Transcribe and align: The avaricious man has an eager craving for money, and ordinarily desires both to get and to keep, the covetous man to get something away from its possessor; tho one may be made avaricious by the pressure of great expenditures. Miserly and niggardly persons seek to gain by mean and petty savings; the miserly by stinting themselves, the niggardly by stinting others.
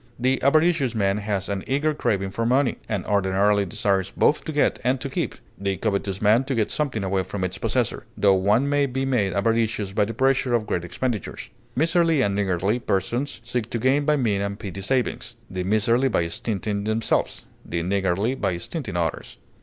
The 0.17 0.41
avaricious 0.41 0.95
man 0.95 1.17
has 1.19 1.47
an 1.47 1.63
eager 1.67 1.93
craving 1.93 2.31
for 2.31 2.43
money, 2.43 2.79
and 2.89 3.05
ordinarily 3.05 3.67
desires 3.67 4.09
both 4.09 4.43
to 4.45 4.51
get 4.51 4.79
and 4.83 4.99
to 4.99 5.11
keep, 5.11 5.35
the 5.59 5.77
covetous 5.77 6.19
man 6.23 6.43
to 6.45 6.55
get 6.55 6.71
something 6.71 7.03
away 7.03 7.21
from 7.21 7.43
its 7.43 7.59
possessor; 7.59 8.07
tho 8.17 8.33
one 8.33 8.67
may 8.67 8.87
be 8.87 9.05
made 9.05 9.31
avaricious 9.33 9.91
by 9.91 10.05
the 10.05 10.15
pressure 10.15 10.55
of 10.55 10.65
great 10.65 10.83
expenditures. 10.83 11.51
Miserly 11.75 12.21
and 12.23 12.33
niggardly 12.33 12.79
persons 12.79 13.41
seek 13.43 13.69
to 13.69 13.77
gain 13.77 14.03
by 14.03 14.15
mean 14.17 14.41
and 14.41 14.57
petty 14.57 14.81
savings; 14.81 15.35
the 15.51 15.63
miserly 15.63 16.07
by 16.07 16.27
stinting 16.29 16.83
themselves, 16.85 17.45
the 17.63 17.83
niggardly 17.83 18.33
by 18.33 18.57
stinting 18.57 18.97
others. 18.97 19.37